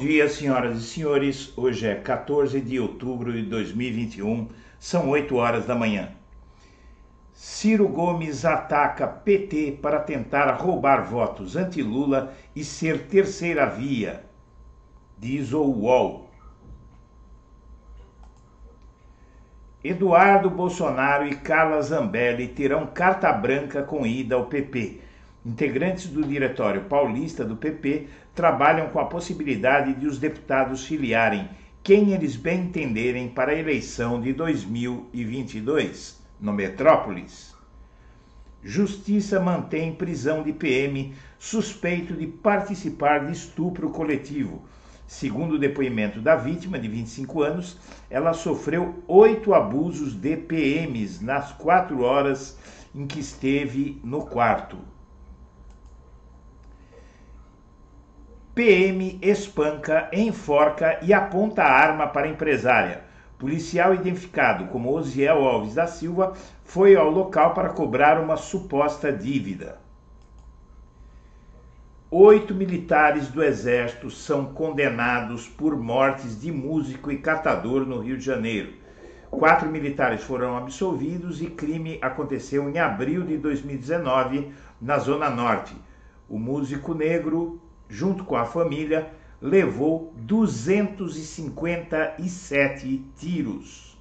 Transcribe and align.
dia, 0.00 0.28
senhoras 0.28 0.78
e 0.78 0.82
senhores. 0.82 1.52
Hoje 1.56 1.86
é 1.86 1.94
14 1.94 2.58
de 2.58 2.80
outubro 2.80 3.32
de 3.32 3.42
2021, 3.42 4.48
são 4.78 5.10
8 5.10 5.36
horas 5.36 5.66
da 5.66 5.74
manhã. 5.74 6.08
Ciro 7.34 7.86
Gomes 7.86 8.46
ataca 8.46 9.06
PT 9.06 9.78
para 9.82 10.00
tentar 10.00 10.50
roubar 10.54 11.04
votos 11.04 11.54
anti-Lula 11.54 12.32
e 12.56 12.64
ser 12.64 13.08
terceira 13.08 13.66
via, 13.66 14.24
diz 15.18 15.52
o 15.52 15.62
UOL. 15.62 16.30
Eduardo 19.84 20.48
Bolsonaro 20.48 21.26
e 21.26 21.36
Carla 21.36 21.80
Zambelli 21.82 22.48
terão 22.48 22.86
carta 22.86 23.30
branca 23.32 23.82
com 23.82 24.06
ida 24.06 24.34
ao 24.34 24.46
PP 24.46 25.09
Integrantes 25.44 26.06
do 26.06 26.22
Diretório 26.22 26.82
Paulista 26.82 27.46
do 27.46 27.56
PP 27.56 28.08
trabalham 28.34 28.90
com 28.90 29.00
a 29.00 29.06
possibilidade 29.06 29.94
de 29.94 30.06
os 30.06 30.18
deputados 30.18 30.84
filiarem 30.84 31.48
quem 31.82 32.12
eles 32.12 32.36
bem 32.36 32.64
entenderem 32.64 33.26
para 33.26 33.52
a 33.52 33.58
eleição 33.58 34.20
de 34.20 34.34
2022 34.34 36.20
no 36.38 36.52
Metrópolis. 36.52 37.54
Justiça 38.62 39.40
mantém 39.40 39.94
prisão 39.94 40.42
de 40.42 40.52
PM 40.52 41.14
suspeito 41.38 42.12
de 42.12 42.26
participar 42.26 43.24
de 43.24 43.32
estupro 43.32 43.88
coletivo. 43.88 44.62
Segundo 45.06 45.54
o 45.54 45.58
depoimento 45.58 46.20
da 46.20 46.36
vítima, 46.36 46.78
de 46.78 46.86
25 46.86 47.42
anos, 47.42 47.78
ela 48.10 48.34
sofreu 48.34 49.02
oito 49.08 49.54
abusos 49.54 50.12
de 50.12 50.36
PMs 50.36 51.24
nas 51.24 51.50
quatro 51.52 52.02
horas 52.02 52.58
em 52.94 53.06
que 53.06 53.20
esteve 53.20 53.98
no 54.04 54.26
quarto. 54.26 54.76
PM 58.54 59.18
espanca, 59.22 60.10
enforca 60.12 60.98
e 61.02 61.12
aponta 61.12 61.62
a 61.62 61.72
arma 61.72 62.08
para 62.08 62.26
a 62.26 62.30
empresária. 62.30 63.02
Policial 63.38 63.94
identificado 63.94 64.66
como 64.66 64.92
Osiel 64.92 65.44
Alves 65.44 65.74
da 65.74 65.86
Silva 65.86 66.34
foi 66.64 66.96
ao 66.96 67.08
local 67.08 67.54
para 67.54 67.70
cobrar 67.70 68.20
uma 68.20 68.36
suposta 68.36 69.12
dívida. 69.12 69.78
Oito 72.10 72.52
militares 72.52 73.28
do 73.28 73.40
Exército 73.40 74.10
são 74.10 74.46
condenados 74.46 75.46
por 75.46 75.76
mortes 75.76 76.38
de 76.40 76.50
músico 76.50 77.12
e 77.12 77.18
catador 77.18 77.86
no 77.86 78.00
Rio 78.00 78.18
de 78.18 78.24
Janeiro. 78.24 78.72
Quatro 79.30 79.70
militares 79.70 80.24
foram 80.24 80.56
absolvidos 80.56 81.40
e 81.40 81.46
crime 81.46 82.00
aconteceu 82.02 82.68
em 82.68 82.80
abril 82.80 83.22
de 83.22 83.38
2019 83.38 84.52
na 84.82 84.98
Zona 84.98 85.30
Norte. 85.30 85.72
O 86.28 86.36
músico 86.36 86.94
negro 86.94 87.62
junto 87.90 88.24
com 88.24 88.36
a 88.36 88.46
família, 88.46 89.10
levou 89.42 90.14
257 90.16 93.04
tiros. 93.16 93.98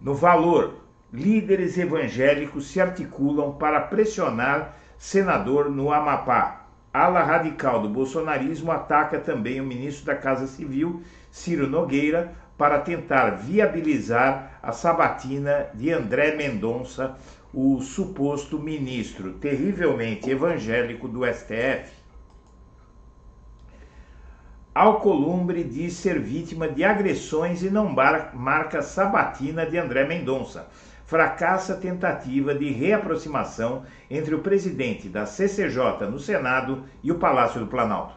No 0.00 0.14
valor, 0.14 0.76
líderes 1.12 1.76
evangélicos 1.76 2.68
se 2.68 2.80
articulam 2.80 3.54
para 3.54 3.80
pressionar 3.80 4.78
senador 4.96 5.68
no 5.70 5.92
Amapá. 5.92 6.60
Ala 6.92 7.24
radical 7.24 7.82
do 7.82 7.88
bolsonarismo 7.88 8.70
ataca 8.70 9.18
também 9.18 9.60
o 9.60 9.64
ministro 9.64 10.06
da 10.06 10.14
Casa 10.14 10.46
Civil, 10.46 11.02
Ciro 11.30 11.68
Nogueira, 11.68 12.32
para 12.56 12.78
tentar 12.78 13.30
viabilizar 13.30 14.60
a 14.62 14.70
sabatina 14.70 15.66
de 15.74 15.90
André 15.90 16.36
Mendonça, 16.36 17.16
o 17.52 17.80
suposto 17.80 18.56
ministro 18.58 19.32
terrivelmente 19.34 20.30
evangélico 20.30 21.08
do 21.08 21.24
STF. 21.24 22.03
Alcolumbre 24.74 25.62
diz 25.62 25.94
ser 25.94 26.18
vítima 26.18 26.66
de 26.66 26.82
agressões 26.82 27.62
e 27.62 27.70
não 27.70 27.94
marca 28.34 28.82
sabatina 28.82 29.64
de 29.64 29.78
André 29.78 30.04
Mendonça. 30.04 30.68
Fracassa 31.06 31.76
tentativa 31.76 32.52
de 32.52 32.72
reaproximação 32.72 33.84
entre 34.10 34.34
o 34.34 34.40
presidente 34.40 35.08
da 35.08 35.26
CCJ 35.26 36.08
no 36.10 36.18
Senado 36.18 36.82
e 37.04 37.12
o 37.12 37.18
Palácio 37.20 37.60
do 37.60 37.68
Planalto. 37.68 38.16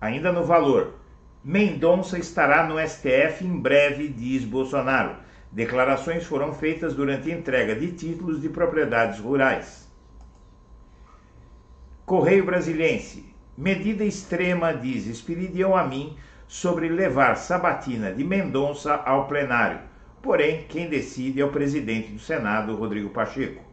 Ainda 0.00 0.30
no 0.30 0.44
valor, 0.44 0.94
Mendonça 1.42 2.16
estará 2.16 2.62
no 2.62 2.78
STF 2.78 3.44
em 3.44 3.58
breve, 3.58 4.06
diz 4.06 4.44
Bolsonaro. 4.44 5.16
Declarações 5.50 6.24
foram 6.24 6.52
feitas 6.52 6.94
durante 6.94 7.32
a 7.32 7.36
entrega 7.36 7.74
de 7.74 7.90
títulos 7.90 8.40
de 8.40 8.48
propriedades 8.48 9.18
rurais. 9.18 9.90
Correio 12.04 12.44
Brasiliense. 12.44 13.35
Medida 13.56 14.04
extrema, 14.04 14.74
diz 14.74 15.06
Espiridião 15.06 15.74
a 15.74 15.82
mim, 15.82 16.14
sobre 16.46 16.88
levar 16.88 17.36
Sabatina 17.36 18.12
de 18.12 18.22
Mendonça 18.22 18.94
ao 18.94 19.26
plenário. 19.26 19.80
Porém, 20.20 20.66
quem 20.68 20.88
decide 20.88 21.40
é 21.40 21.44
o 21.44 21.50
presidente 21.50 22.12
do 22.12 22.18
Senado, 22.18 22.76
Rodrigo 22.76 23.08
Pacheco. 23.10 23.64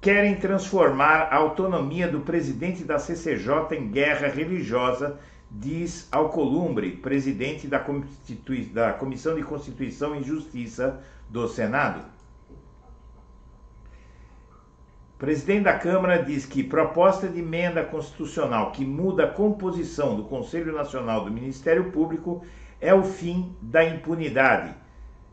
Querem 0.00 0.36
transformar 0.36 1.28
a 1.30 1.36
autonomia 1.36 2.08
do 2.08 2.20
presidente 2.20 2.82
da 2.82 2.98
CCJ 2.98 3.76
em 3.76 3.88
guerra 3.88 4.28
religiosa, 4.28 5.18
diz 5.50 6.08
Alcolumbre, 6.10 6.96
presidente 6.96 7.68
da, 7.68 7.84
da 8.72 8.92
Comissão 8.94 9.34
de 9.36 9.42
Constituição 9.42 10.16
e 10.16 10.22
Justiça 10.22 11.02
do 11.28 11.46
Senado. 11.46 12.17
O 15.18 15.26
presidente 15.26 15.64
da 15.64 15.76
Câmara 15.76 16.22
diz 16.22 16.46
que 16.46 16.62
proposta 16.62 17.26
de 17.26 17.40
emenda 17.40 17.82
constitucional 17.82 18.70
que 18.70 18.84
muda 18.84 19.24
a 19.24 19.28
composição 19.28 20.14
do 20.14 20.22
Conselho 20.22 20.72
Nacional 20.72 21.24
do 21.24 21.30
Ministério 21.32 21.90
Público 21.90 22.46
é 22.80 22.94
o 22.94 23.02
fim 23.02 23.52
da 23.60 23.82
impunidade. 23.82 24.72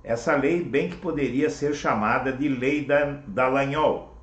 Essa 0.04 0.36
lei 0.36 0.64
bem 0.64 0.90
que 0.90 0.96
poderia 0.98 1.52
ser 1.52 1.76
chamada 1.76 2.34
de 2.34 2.50
Lei 2.50 2.84
da 2.84 3.22
Dallagnol. 3.28 4.18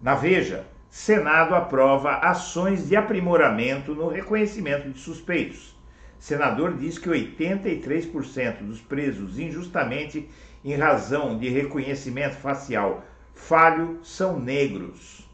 Na 0.00 0.14
Veja, 0.14 0.66
Senado 0.88 1.54
aprova 1.54 2.20
ações 2.20 2.88
de 2.88 2.96
aprimoramento 2.96 3.94
no 3.94 4.08
reconhecimento 4.08 4.88
de 4.88 4.98
suspeitos. 4.98 5.76
Senador 6.18 6.74
diz 6.78 6.98
que 6.98 7.10
83% 7.10 8.62
dos 8.62 8.80
presos 8.80 9.38
injustamente 9.38 10.30
em 10.66 10.74
razão 10.74 11.38
de 11.38 11.48
reconhecimento 11.48 12.34
facial 12.34 13.04
falho 13.32 14.00
são 14.02 14.40
negros. 14.40 15.24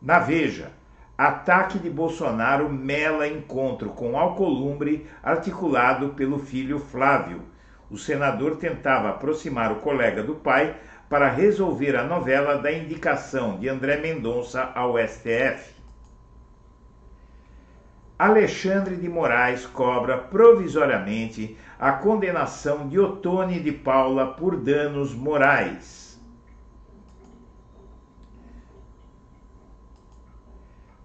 Na 0.00 0.20
Veja, 0.20 0.70
ataque 1.16 1.80
de 1.80 1.90
Bolsonaro 1.90 2.68
mela 2.70 3.26
encontro 3.26 3.90
com 3.90 4.16
Alcolumbre 4.16 5.08
articulado 5.20 6.10
pelo 6.10 6.38
filho 6.38 6.78
Flávio. 6.78 7.42
O 7.90 7.98
senador 7.98 8.56
tentava 8.58 9.08
aproximar 9.08 9.72
o 9.72 9.80
colega 9.80 10.22
do 10.22 10.36
pai 10.36 10.76
para 11.08 11.28
resolver 11.28 11.96
a 11.96 12.04
novela 12.04 12.56
da 12.58 12.70
indicação 12.70 13.58
de 13.58 13.68
André 13.68 13.96
Mendonça 13.96 14.70
ao 14.76 14.96
STF. 14.98 15.77
Alexandre 18.18 18.96
de 18.96 19.08
Moraes 19.08 19.64
cobra 19.64 20.18
provisoriamente 20.18 21.56
a 21.78 21.92
condenação 21.92 22.88
de 22.88 22.98
Otone 22.98 23.60
de 23.60 23.70
Paula 23.70 24.26
por 24.34 24.56
danos 24.56 25.14
morais. 25.14 26.20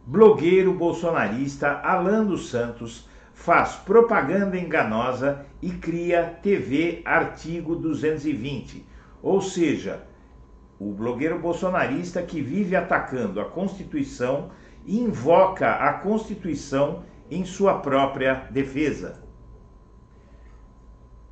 Blogueiro 0.08 0.74
bolsonarista 0.74 1.80
Alan 1.84 2.26
dos 2.26 2.50
Santos 2.50 3.08
faz 3.32 3.76
propaganda 3.76 4.58
enganosa 4.58 5.46
e 5.62 5.70
cria 5.70 6.40
TV 6.42 7.04
Artigo 7.06 7.76
220, 7.76 8.84
ou 9.22 9.40
seja, 9.40 10.02
o 10.80 10.92
blogueiro 10.92 11.38
bolsonarista 11.38 12.24
que 12.24 12.42
vive 12.42 12.76
atacando 12.76 13.40
a 13.40 13.46
Constituição 13.46 14.50
e 14.86 15.00
invoca 15.00 15.72
a 15.72 15.94
Constituição 15.94 17.04
em 17.30 17.46
sua 17.46 17.80
própria 17.80 18.48
defesa. 18.52 19.24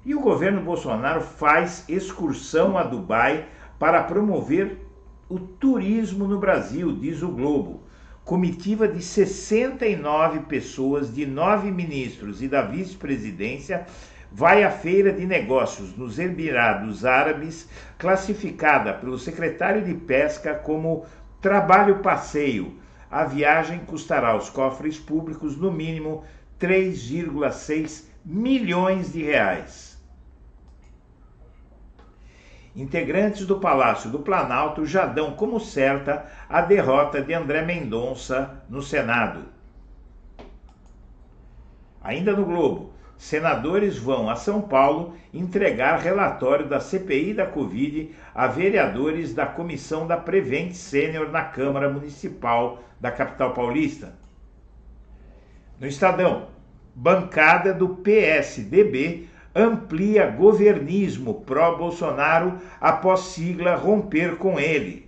E 0.03 0.15
o 0.15 0.19
governo 0.19 0.62
Bolsonaro 0.62 1.21
faz 1.21 1.86
excursão 1.88 2.77
a 2.77 2.83
Dubai 2.83 3.45
para 3.77 4.03
promover 4.03 4.80
o 5.30 5.39
turismo 5.39 6.27
no 6.27 6.39
Brasil, 6.39 6.92
diz 6.94 7.21
o 7.21 7.30
Globo. 7.30 7.83
Comitiva 8.25 8.88
de 8.88 9.01
69 9.01 10.42
pessoas, 10.42 11.13
de 11.13 11.25
nove 11.25 11.71
ministros 11.71 12.42
e 12.42 12.47
da 12.47 12.62
vice-presidência, 12.62 13.86
vai 14.31 14.63
à 14.63 14.71
feira 14.71 15.12
de 15.12 15.25
negócios 15.25 15.95
nos 15.95 16.18
Emirados 16.18 17.06
Árabes, 17.06 17.69
classificada 17.97 18.94
pelo 18.94 19.19
secretário 19.19 19.83
de 19.83 19.94
Pesca 19.94 20.56
como 20.56 21.06
trabalho 21.42 22.00
passeio, 22.00 22.75
a 23.11 23.25
viagem 23.25 23.79
custará 23.79 24.29
aos 24.29 24.49
cofres 24.49 24.97
públicos 24.97 25.57
no 25.57 25.69
mínimo 25.69 26.23
3,6 26.59 28.05
milhões 28.23 29.11
de 29.11 29.21
reais. 29.21 29.91
integrantes 32.73 33.45
do 33.45 33.59
Palácio 33.59 34.09
do 34.09 34.19
Planalto 34.19 34.85
já 34.85 35.05
dão 35.05 35.33
como 35.33 35.59
certa 35.59 36.25
a 36.47 36.61
derrota 36.61 37.21
de 37.21 37.33
André 37.33 37.63
Mendonça 37.63 38.63
no 38.69 38.81
Senado. 38.81 39.43
Ainda 42.01 42.31
no 42.33 42.45
Globo, 42.45 42.93
senadores 43.21 44.00
vão 44.00 44.31
a 44.31 44.35
São 44.35 44.59
Paulo 44.59 45.13
entregar 45.31 46.00
relatório 46.00 46.68
da 46.68 46.79
CPI 46.79 47.35
da 47.35 47.45
Covid 47.45 48.09
a 48.33 48.47
vereadores 48.47 49.31
da 49.31 49.45
comissão 49.45 50.07
da 50.07 50.18
Prevent 50.18 50.73
Sênior 50.73 51.29
na 51.29 51.44
Câmara 51.44 51.88
Municipal 51.88 52.79
da 53.00 53.12
capital 53.12 53.53
paulista. 53.53 54.15
No 55.79 55.85
Estadão, 55.85 56.47
bancada 56.95 57.75
do 57.75 57.89
PSDB 57.89 59.27
amplia 59.53 60.25
governismo 60.25 61.41
pró-Bolsonaro 61.41 62.57
após 62.81 63.19
sigla 63.19 63.75
romper 63.75 64.38
com 64.38 64.59
ele. 64.59 65.07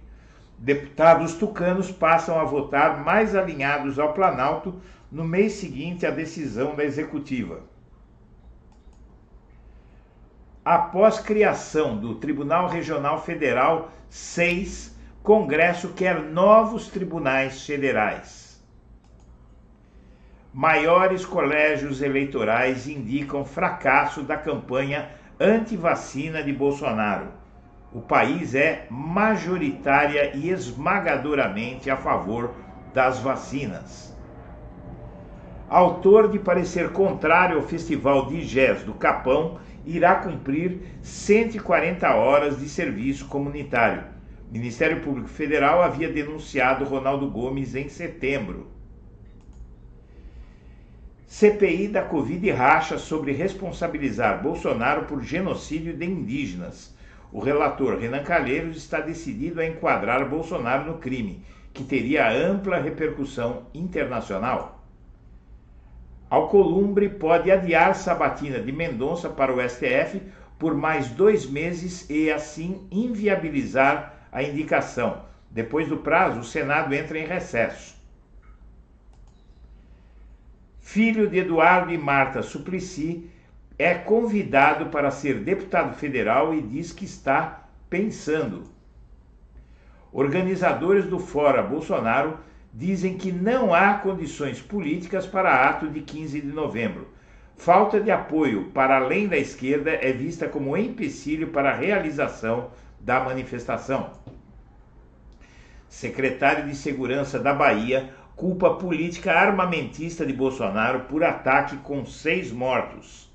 Deputados 0.60 1.34
tucanos 1.34 1.92
passam 1.92 2.40
a 2.40 2.44
votar 2.44 3.04
mais 3.04 3.36
alinhados 3.36 3.98
ao 3.98 4.14
Planalto 4.14 4.80
no 5.12 5.24
mês 5.24 5.54
seguinte 5.54 6.06
à 6.06 6.12
decisão 6.12 6.76
da 6.76 6.86
executiva. 6.86 7.73
Após 10.66 11.20
criação 11.20 11.98
do 11.98 12.16
Tribunal 12.16 12.70
Regional 12.70 13.22
Federal 13.22 13.92
6, 14.10 14.98
Congresso 15.22 15.90
quer 15.90 16.22
novos 16.22 16.88
tribunais 16.88 17.66
federais. 17.66 18.64
Maiores 20.54 21.26
colégios 21.26 22.02
eleitorais 22.02 22.88
indicam 22.88 23.44
fracasso 23.44 24.22
da 24.22 24.38
campanha 24.38 25.10
anti-vacina 25.38 26.42
de 26.42 26.54
Bolsonaro. 26.54 27.28
O 27.92 28.00
país 28.00 28.56
é 28.56 28.88
majoritária 28.90 30.34
e 30.34 30.50
esmagadoramente 30.50 31.90
a 31.90 31.98
favor 31.98 32.52
das 32.94 33.20
vacinas. 33.20 34.16
Autor 35.70 36.30
de 36.30 36.40
parecer 36.40 36.92
contrário 36.92 37.58
ao 37.58 37.64
Festival 37.64 38.28
de 38.28 38.46
Jazz 38.46 38.84
do 38.84 38.94
Capão, 38.94 39.58
irá 39.86 40.16
cumprir 40.16 40.82
140 41.02 42.16
horas 42.16 42.60
de 42.60 42.70
serviço 42.70 43.28
comunitário. 43.28 44.04
O 44.50 44.54
Ministério 44.54 45.02
Público 45.02 45.28
Federal 45.28 45.82
havia 45.82 46.12
denunciado 46.12 46.86
Ronaldo 46.86 47.30
Gomes 47.30 47.76
em 47.76 47.90
setembro. 47.90 48.72
CPI 51.28 51.88
da 51.88 52.04
Covid 52.04 52.52
racha 52.52 53.00
sobre 53.00 53.32
responsabilizar 53.32 54.44
Bolsonaro 54.44 55.06
por 55.06 55.24
genocídio 55.24 55.98
de 55.98 56.06
indígenas. 56.06 56.96
O 57.32 57.40
relator 57.40 57.98
Renan 57.98 58.24
Calheiros 58.24 58.78
está 58.78 59.00
decidido 59.00 59.60
a 59.60 59.66
enquadrar 59.66 60.30
Bolsonaro 60.30 60.86
no 60.86 61.00
crime, 61.00 61.44
que 61.74 61.84
teria 61.84 62.32
ampla 62.32 62.78
repercussão 62.78 63.64
internacional. 63.74 64.73
Alcolumbre 66.30 67.10
pode 67.10 67.52
adiar 67.52 67.96
sabatina 67.96 68.60
de 68.60 68.72
Mendonça 68.72 69.30
para 69.30 69.54
o 69.54 69.62
STF 69.62 70.22
por 70.58 70.76
mais 70.76 71.10
dois 71.10 71.46
meses 71.46 72.10
e 72.10 72.32
assim 72.32 72.88
inviabilizar 72.92 74.28
a 74.32 74.42
indicação. 74.42 75.26
Depois 75.52 75.88
do 75.88 75.98
prazo, 75.98 76.40
o 76.40 76.44
Senado 76.44 76.94
entra 76.94 77.20
em 77.20 77.26
recesso 77.26 78.04
filho 80.84 81.28
de 81.28 81.40
Eduardo 81.40 81.92
e 81.92 81.98
Marta 81.98 82.44
Suplicy, 82.44 83.28
é 83.80 83.96
convidado 83.96 84.88
para 84.92 85.10
ser 85.10 85.40
deputado 85.40 85.96
federal 85.96 86.54
e 86.54 86.62
diz 86.62 86.92
que 86.92 87.06
está 87.06 87.68
pensando. 87.90 88.66
Organizadores 90.12 91.06
do 91.06 91.18
Fora 91.18 91.64
Bolsonaro 91.64 92.38
dizem 92.74 93.18
que 93.18 93.32
não 93.32 93.74
há 93.74 93.94
condições 93.96 94.60
políticas 94.60 95.28
para 95.28 95.70
ato 95.70 95.88
de 95.88 96.02
15 96.02 96.42
de 96.42 96.48
novembro. 96.48 97.14
Falta 97.56 98.00
de 98.00 98.10
apoio 98.10 98.72
para 98.72 98.98
além 98.98 99.28
da 99.28 99.38
esquerda 99.38 99.92
é 99.92 100.12
vista 100.12 100.48
como 100.48 100.76
empecilho 100.76 101.50
para 101.50 101.70
a 101.70 101.76
realização 101.76 102.72
da 103.00 103.20
manifestação. 103.20 104.12
Secretário 105.88 106.66
de 106.66 106.76
Segurança 106.76 107.38
da 107.38 107.54
Bahia 107.54 108.10
culpa 108.36 108.68
a 108.70 108.74
política 108.74 109.32
armamentista 109.32 110.26
de 110.26 110.34
Bolsonaro 110.34 111.02
por 111.02 111.24
ataque 111.24 111.78
com 111.78 112.04
seis 112.04 112.52
mortos. 112.52 113.32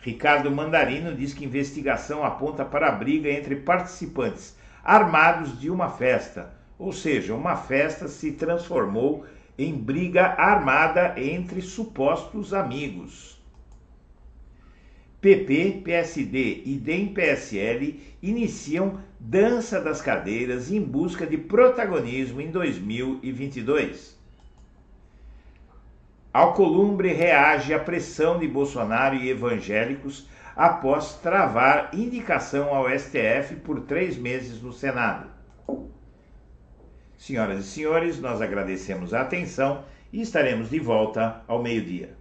Ricardo 0.00 0.50
Mandarino 0.50 1.14
diz 1.14 1.32
que 1.32 1.44
investigação 1.44 2.24
aponta 2.24 2.64
para 2.64 2.88
a 2.88 2.92
briga 2.92 3.30
entre 3.30 3.54
participantes 3.54 4.56
armados 4.82 5.60
de 5.60 5.70
uma 5.70 5.88
festa, 5.88 6.52
ou 6.82 6.92
seja, 6.92 7.32
uma 7.32 7.54
festa 7.54 8.08
se 8.08 8.32
transformou 8.32 9.24
em 9.56 9.72
briga 9.72 10.34
armada 10.36 11.14
entre 11.16 11.62
supostos 11.62 12.52
amigos. 12.52 13.40
PP, 15.20 15.82
PSD 15.84 16.62
e 16.66 16.76
DEM-PSL 16.76 18.00
iniciam 18.20 18.98
dança 19.20 19.80
das 19.80 20.02
cadeiras 20.02 20.72
em 20.72 20.80
busca 20.80 21.24
de 21.24 21.38
protagonismo 21.38 22.40
em 22.40 22.50
2022. 22.50 24.18
Alcolumbre 26.32 27.12
reage 27.12 27.72
à 27.72 27.78
pressão 27.78 28.40
de 28.40 28.48
Bolsonaro 28.48 29.14
e 29.14 29.30
evangélicos 29.30 30.26
após 30.56 31.14
travar 31.14 31.90
indicação 31.92 32.74
ao 32.74 32.90
STF 32.90 33.54
por 33.62 33.82
três 33.82 34.16
meses 34.16 34.60
no 34.60 34.72
Senado. 34.72 35.30
Senhoras 37.22 37.60
e 37.60 37.68
senhores, 37.68 38.18
nós 38.18 38.42
agradecemos 38.42 39.14
a 39.14 39.20
atenção 39.20 39.84
e 40.12 40.20
estaremos 40.20 40.68
de 40.68 40.80
volta 40.80 41.44
ao 41.46 41.62
meio-dia. 41.62 42.16